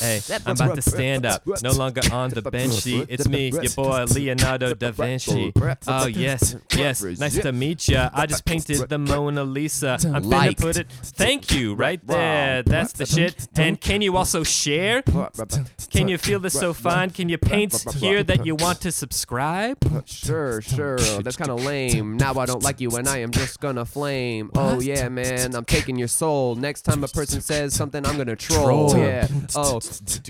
[0.00, 3.06] Hey, hey, I'm about to stand up, no longer on the benchy.
[3.08, 5.52] It's me, your boy Leonardo da Vinci.
[5.86, 8.10] Oh yes, yes, nice to meet ya.
[8.12, 9.98] I just painted the Mona Lisa.
[10.04, 10.58] I'm finna Like.
[10.58, 10.90] put it.
[10.90, 12.62] Thank you, right there.
[12.62, 13.48] That's the shit.
[13.56, 15.02] And can you also share?
[15.90, 17.10] Can you feel this so fine?
[17.10, 19.11] Can you paint here that you want to subscribe?
[20.06, 20.96] Sure, sure.
[20.98, 22.16] That's kind of lame.
[22.16, 24.50] Now I don't like you and I am just gonna flame.
[24.54, 25.54] Oh, yeah, man.
[25.54, 26.54] I'm taking your soul.
[26.54, 28.90] Next time a person says something, I'm gonna troll.
[28.90, 28.96] Troll.
[28.96, 29.28] Yeah.
[29.54, 29.80] Oh,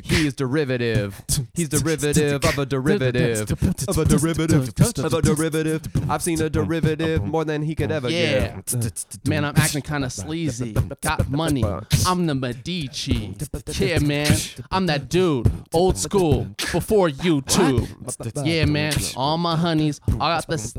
[0.05, 1.23] he's derivative.
[1.55, 3.51] He's derivative of a derivative.
[3.89, 4.69] Of a derivative.
[4.99, 5.83] Of a derivative.
[6.11, 8.61] I've seen a derivative more than he could ever Yeah.
[8.67, 9.05] get.
[9.27, 10.73] Man, I'm acting kind of sleazy.
[11.01, 11.65] Got money.
[12.07, 13.35] I'm the Medici.
[13.79, 14.37] Yeah, man.
[14.71, 15.51] I'm that dude.
[15.73, 16.49] Old school.
[16.73, 17.89] Before YouTube.
[18.47, 18.93] Yeah, man.
[19.17, 20.01] All my honeys.
[20.09, 20.75] I got this.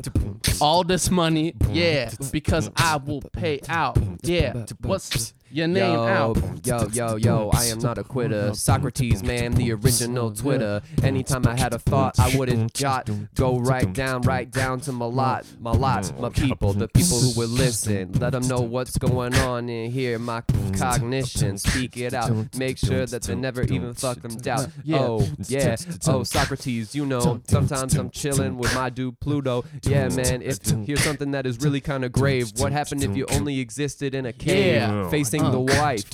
[0.60, 1.54] All this money.
[1.70, 2.10] Yeah.
[2.32, 3.98] Because I will pay out.
[4.22, 4.64] Yeah.
[4.80, 6.66] What's your name Yo, out?
[6.66, 8.52] yo, yo, yo, I am not a quitter.
[8.54, 10.82] Socrates, man, the original Twitter.
[11.02, 13.08] Anytime I had a thought, I wouldn't jot.
[13.36, 17.38] Go right down, right down to my lot, my lot, my people, the people who
[17.38, 18.12] would listen.
[18.14, 20.42] Let them know what's going on in here, my
[20.76, 21.56] cognition.
[21.58, 22.56] Speak it out.
[22.56, 24.68] Make sure that they never even fuck them doubt.
[24.92, 25.76] Oh, yeah.
[26.08, 29.64] Oh, Socrates, you know, sometimes I'm chilling with my dude Pluto.
[29.84, 32.50] Yeah, man, if here's something that is really kind of grave.
[32.56, 35.08] What happened if you only existed in a cave Yeah.
[35.10, 36.04] facing the wife?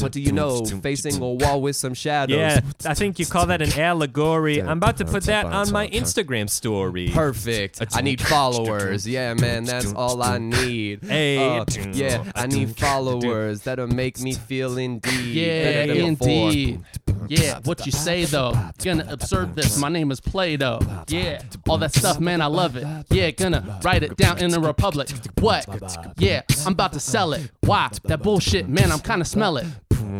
[0.00, 0.64] What do you know?
[0.64, 2.36] Facing a wall with some shadows.
[2.36, 4.60] Yeah, I think you call that an allegory.
[4.60, 7.08] I'm about to put that on my Instagram story.
[7.08, 7.82] Perfect.
[7.94, 9.06] I need followers.
[9.06, 11.04] Yeah, man, that's all I need.
[11.04, 11.58] Hey.
[11.58, 15.34] Uh, yeah, I need followers that'll make me feel indeed.
[15.34, 16.28] Yeah, better than before.
[16.48, 16.80] indeed.
[17.28, 18.52] Yeah, what you say though?
[18.82, 19.78] Gonna observe this.
[19.78, 20.80] My name is Play-Doh.
[21.08, 22.86] Yeah, all that stuff, man, I love it.
[23.10, 25.08] Yeah, gonna write it down in the Republic.
[25.40, 25.66] What?
[26.18, 27.50] Yeah, I'm about to sell it.
[27.60, 27.90] Why?
[28.04, 29.66] That bullshit, man, I'm kinda smell it.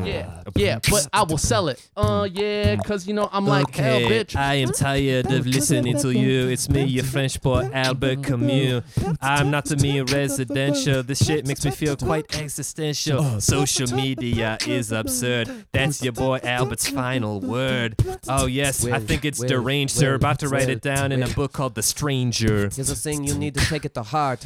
[0.04, 1.86] Yeah, yeah, but I will sell it.
[1.96, 4.36] Uh, yeah, cause you know I'm like hell, bitch.
[4.36, 6.48] I am tired of listening to you.
[6.48, 8.84] It's me, your French boy Albert Camus.
[9.20, 11.02] I'm not to me residential.
[11.02, 13.40] This shit makes me feel quite existential.
[13.40, 15.66] Social media is absurd.
[15.72, 17.96] That's your boy Albert's final word.
[18.28, 20.14] Oh yes, I think it's deranged, sir.
[20.14, 22.70] About to write it down in a book called The Stranger.
[22.74, 24.44] Here's a thing you need to take it to heart.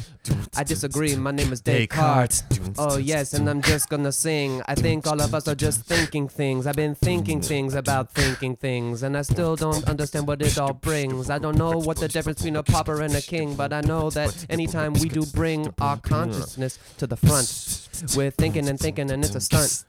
[0.55, 1.15] I disagree.
[1.15, 2.43] My name is Descartes.
[2.77, 4.61] Oh yes, and I'm just gonna sing.
[4.67, 6.67] I think all of us are just thinking things.
[6.67, 10.73] I've been thinking things about thinking things, and I still don't understand what it all
[10.73, 11.29] brings.
[11.29, 14.09] I don't know what the difference between a pauper and a king, but I know
[14.11, 19.23] that anytime we do bring our consciousness to the front, we're thinking and thinking, and
[19.23, 19.85] it's a stunt.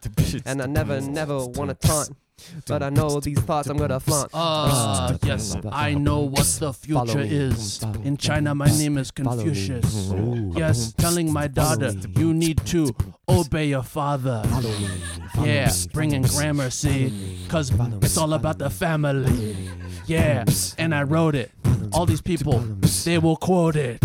[0.46, 2.11] And I never, never wanna taunt.
[2.66, 4.31] But I know these thoughts I'm gonna flaunt.
[4.33, 7.83] Uh, yes, I know what the future is.
[8.05, 10.12] In China, my name is Confucius.
[10.57, 12.94] Yes, telling my daughter, you need to
[13.29, 14.42] obey your father.
[15.42, 17.70] Yeah, bringing grammar, see, cause
[18.03, 19.70] it's all about the family.
[20.11, 20.44] Yeah,
[20.77, 21.53] and I wrote it.
[21.92, 22.59] All these people,
[23.05, 24.03] they will quote it.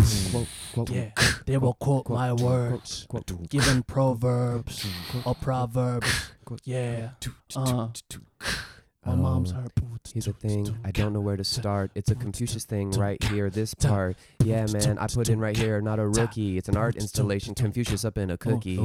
[0.88, 1.10] Yeah,
[1.48, 3.08] they will quote my words,
[3.50, 4.86] given proverbs
[5.26, 6.32] or proverbs.
[6.64, 7.10] Yeah,
[7.56, 7.88] uh,
[9.06, 9.56] my mom's Oh.
[9.56, 9.72] hurt.
[10.14, 11.92] Here's the thing, I don't know where to start.
[11.96, 14.16] It's a Confucius thing right here, this part.
[14.44, 16.58] Yeah, man, I put in right here, not a rookie.
[16.58, 18.76] It's an art installation, Confucius up in a cookie.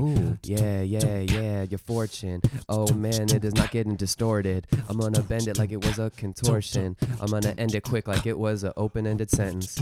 [0.43, 2.41] Yeah, yeah, yeah, your fortune.
[2.69, 4.67] Oh man, it is not getting distorted.
[4.89, 6.97] I'm gonna bend it like it was a contortion.
[7.21, 9.79] I'm gonna end it quick like it was an open ended sentence.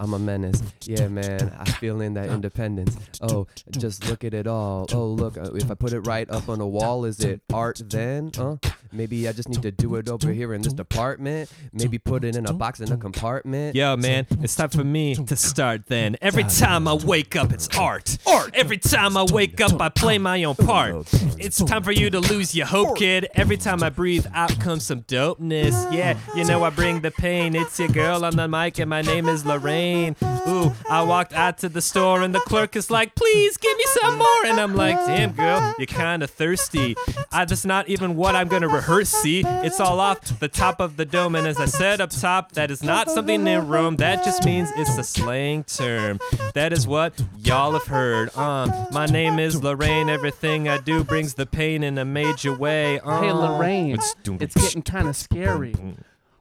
[0.00, 0.62] I'm a menace.
[0.84, 2.96] Yeah, man, I feel in that independence.
[3.20, 4.86] Oh, just look at it all.
[4.92, 8.30] Oh, look, if I put it right up on a wall, is it art then?
[8.34, 8.56] Huh?
[8.92, 11.50] Maybe I just need to do it over here in this department.
[11.72, 13.76] Maybe put it in a box in a compartment.
[13.76, 16.16] Yo, man, it's time for me to start then.
[16.20, 18.18] Every time I wake up, it's art.
[18.26, 18.50] Art.
[18.54, 21.06] Every time I wake up, I play my own part.
[21.38, 23.28] It's time for you to lose your hope, kid.
[23.34, 25.92] Every time I breathe out comes some dopeness.
[25.92, 27.54] Yeah, you know I bring the pain.
[27.54, 30.16] It's your girl on the mic, and my name is Lorraine.
[30.48, 33.84] Ooh, I walked out to the store, and the clerk is like, please give me
[34.00, 34.46] some more.
[34.46, 36.96] And I'm like, damn, girl, you're kind of thirsty.
[37.32, 39.42] I, that's not even what I'm gonna rehearse, see?
[39.44, 42.70] It's all off the top of the dome, and as I said up top, that
[42.70, 43.96] is not something in Rome.
[43.96, 46.20] That just means it's a slang term.
[46.54, 48.34] That is what y'all have heard.
[48.36, 50.08] Um, my name is Lorraine.
[50.08, 53.00] Everything I do brings the pain in a major way.
[53.00, 53.98] Um, Hey Lorraine,
[54.40, 55.74] it's getting kind of scary.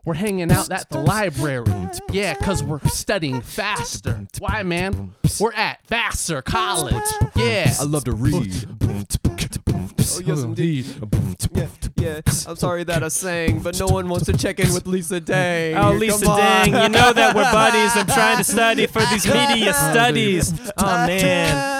[0.06, 1.66] We're hanging out at the library.
[2.12, 4.26] Yeah, cause we're studying faster.
[4.40, 5.16] Why, man?
[5.40, 7.04] We're at Vassar College.
[7.36, 7.74] Yeah.
[7.80, 9.17] I love to read.
[10.16, 10.86] Oh, yes, indeed.
[11.54, 11.68] Yeah,
[11.98, 12.22] yeah.
[12.48, 15.76] I'm sorry that I sang, but no one wants to check in with Lisa Dang.
[15.78, 16.40] Oh, Lisa Come on.
[16.40, 17.92] Dang, you know that we're buddies.
[17.96, 20.54] I'm trying to study for these media studies.
[20.78, 21.74] Oh, man.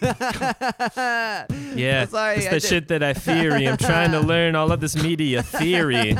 [1.78, 3.68] Yeah, Sorry, it's I the did- shit that I theory.
[3.68, 6.16] I'm trying to learn all of this media theory.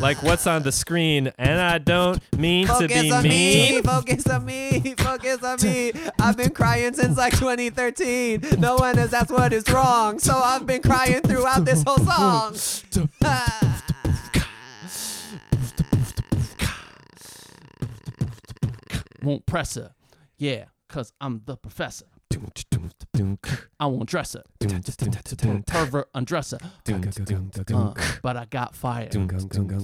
[0.00, 3.74] Like what's on the screen, and I don't mean to Focus be on mean.
[3.76, 5.92] me, focus on me, focus on me.
[6.20, 8.60] I've been crying since like 2013.
[8.60, 12.54] No one has asked what is wrong, so I've been crying throughout this whole song.
[19.22, 19.92] Won't press her.
[20.36, 22.06] Yeah, cause I'm the professor.
[23.80, 24.42] I won't dress her.
[25.66, 26.58] Pervert undresser.
[27.74, 29.12] Uh, but I got fired.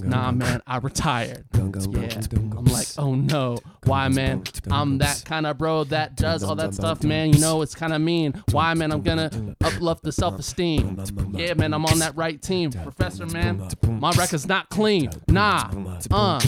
[0.09, 1.45] Nah, man, I retired.
[1.53, 2.19] Yeah,
[2.57, 3.57] I'm like, oh no.
[3.85, 4.43] Why, man?
[4.71, 7.33] I'm that kind of bro that does all that stuff, man.
[7.33, 8.33] You know, it's kind of mean.
[8.51, 8.91] Why, man?
[8.91, 10.97] I'm gonna uplift the self esteem.
[11.33, 12.71] Yeah, man, I'm on that right team.
[12.71, 15.09] Professor, man, my record's not clean.
[15.27, 15.69] Nah,
[16.11, 16.39] uh,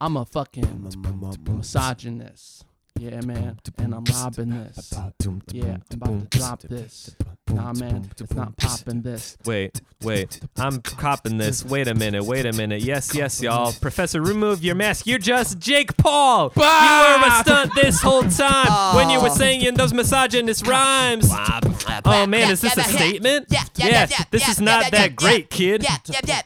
[0.00, 0.90] I'm a fucking
[1.48, 2.64] misogynist.
[2.98, 4.92] Yeah, man, and I'm robbing this.
[5.52, 7.14] Yeah, I'm about to drop this.
[7.48, 9.36] Nah, man, it's not popping this.
[9.44, 10.40] Wait, wait.
[10.56, 11.64] I'm copping this.
[11.64, 12.24] Wait a minute.
[12.24, 12.82] Wait a minute.
[12.82, 13.72] Yes, yes, y'all.
[13.72, 15.06] Professor, remove your mask.
[15.06, 16.52] You're just Jake Paul.
[16.56, 21.28] You were a stunt this whole time when you were saying those misogynist rhymes.
[22.04, 23.46] Oh man, is this a statement?
[23.76, 25.86] Yeah, this is not that great, kid.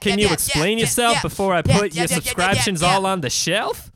[0.01, 3.93] Can you explain yourself before I put your subscriptions all on the shelf?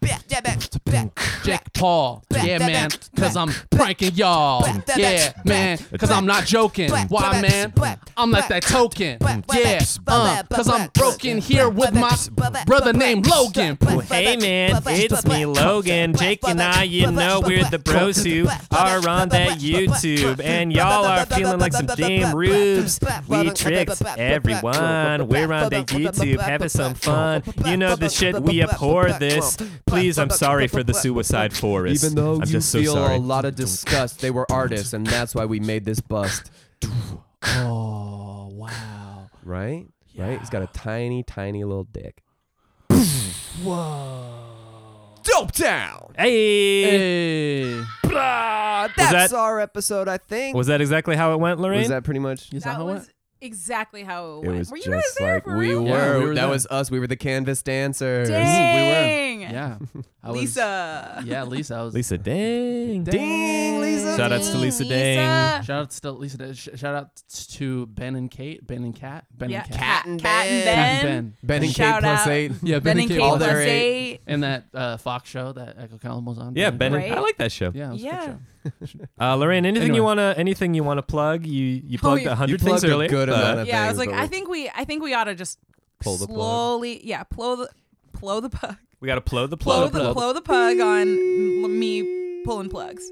[1.42, 2.22] Jake Paul.
[2.46, 4.66] Yeah, man, cause I'm pranking y'all.
[4.96, 6.90] Yeah, man, cause I'm not joking.
[7.08, 7.72] Why, man?
[8.16, 9.18] I'm like that token.
[9.54, 12.16] Yeah, uh, cause I'm broken here with my
[12.66, 13.78] brother named Logan.
[14.08, 16.14] Hey man, it's me, Logan.
[16.14, 20.40] Jake and I, you know, we're the bros who are on that YouTube.
[20.44, 23.00] And y'all are feeling like some damn rubes.
[23.28, 25.28] We tricked everyone.
[25.28, 27.42] We're on that YouTube having some fun.
[27.64, 29.56] You know the shit, we abhor this.
[29.86, 32.04] Please, I'm sorry for the suicide forest.
[32.04, 33.16] Even though I'm you just so feel sorry.
[33.16, 36.50] a lot of disgust, they were artists, and that's why we made this bust.
[37.46, 39.28] Oh wow!
[39.42, 39.86] Right?
[40.16, 40.38] Right?
[40.38, 42.22] He's got a tiny, tiny little dick.
[43.62, 45.14] Whoa!
[45.22, 46.12] Dope Town.
[46.16, 46.82] Hey.
[47.78, 47.82] Hey.
[48.06, 50.56] Ah, that's that- our episode, I think.
[50.56, 51.80] Was that exactly how it went, Lorraine?
[51.80, 52.52] Was that pretty much?
[52.52, 53.10] Is that That how it was went?
[53.44, 54.58] Exactly how it It went.
[54.60, 55.82] was were you just guys there like for we real?
[55.84, 55.88] were.
[55.90, 56.48] Yeah, we were that there.
[56.48, 56.90] was us.
[56.90, 58.28] We were the canvas dancers.
[58.30, 59.40] Dang.
[59.42, 59.78] Yeah.
[60.22, 61.22] I was- Lisa.
[61.26, 61.74] Yeah, Lisa.
[61.76, 63.04] I was, Lisa Dang.
[63.04, 64.16] Ding, Lisa.
[64.16, 65.62] Shout outs to Lisa Dang.
[65.62, 66.54] Shout out to Lisa.
[66.54, 67.22] sh- Shout out
[67.52, 68.66] to Ben and Kate.
[68.66, 69.26] Ben and Kat.
[69.36, 69.78] Ben Yeah, and Kat.
[69.80, 70.74] Cat, and Cat and Ben.
[70.74, 71.22] Kat and Ben.
[71.24, 71.36] Ben.
[71.42, 72.28] Ben and Kate Shout plus out.
[72.32, 72.52] eight.
[72.62, 74.20] Yeah, Ben and Kate all plus their eight.
[74.26, 76.54] And that uh, Fox show that Echo Kellum was on.
[76.56, 76.92] Yeah, Ben.
[76.94, 77.12] Right.
[77.12, 77.70] I like that show.
[77.74, 78.26] Yeah, it was a good Yeah.
[78.26, 78.38] show.
[79.20, 79.96] Uh, Lorraine, anything Anyway.
[79.96, 81.46] you wanna anything you wanna plug?
[81.46, 83.08] You you plugged you- a hundred You things plugged a earlier.
[83.08, 85.34] good but- amount Yeah, I was like, I think we, I think we ought to
[85.34, 85.58] just
[86.00, 86.36] Pull the plug.
[86.38, 87.68] slowly, yeah, blow the,
[88.18, 89.92] blow the pug, we gotta plow the blow plug.
[89.92, 93.10] the, blow the pug on me pulling plugs.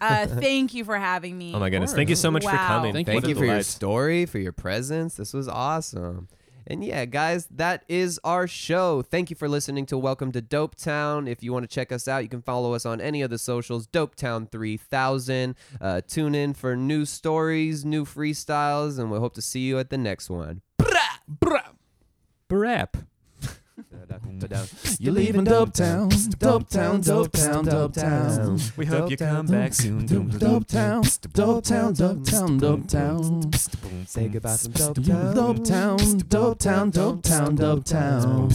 [0.00, 1.52] Uh, thank you for having me.
[1.54, 1.92] Oh my goodness!
[1.94, 2.92] Thank you so much for coming.
[2.92, 5.14] Thank Thank you for your story, for your presence.
[5.16, 6.28] This was awesome.
[6.68, 9.02] And yeah, guys, that is our show.
[9.02, 11.28] Thank you for listening to Welcome to Dope Town.
[11.28, 13.38] If you want to check us out, you can follow us on any of the
[13.38, 15.54] socials, Dopetown 3000.
[15.80, 19.90] Uh, tune in for new stories, new freestyles, and we hope to see you at
[19.90, 20.62] the next one.
[22.50, 23.04] Brap.
[24.98, 26.08] You're leaving Dope Town.
[26.38, 28.58] Dope Town, Dope Town, Dope Town.
[28.76, 30.06] We hope you come back soon.
[30.06, 31.02] Dope Town,
[31.32, 33.52] Dope Town, Dope Town, Dope Town.
[34.06, 35.96] Say goodbye from Dope Town.
[36.28, 38.50] Dope Town, Dope Town, Dope Town,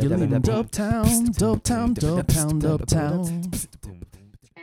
[0.00, 1.94] You're leaving Dope Town, Dope Town,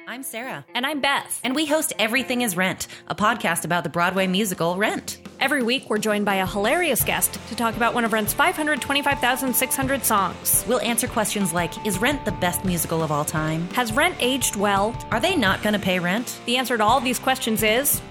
[0.05, 0.65] I'm Sarah.
[0.75, 1.39] And I'm Beth.
[1.45, 5.19] And we host Everything is Rent, a podcast about the Broadway musical Rent.
[5.39, 10.03] Every week, we're joined by a hilarious guest to talk about one of Rent's 525,600
[10.03, 10.65] songs.
[10.67, 13.67] We'll answer questions like Is Rent the best musical of all time?
[13.69, 14.93] Has Rent aged well?
[15.11, 16.37] Are they not going to pay rent?
[16.45, 18.01] The answer to all these questions is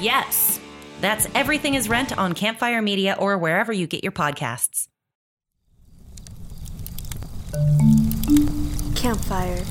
[0.00, 0.58] yes.
[1.02, 4.88] That's Everything is Rent on Campfire Media or wherever you get your podcasts.
[8.96, 9.62] Campfire.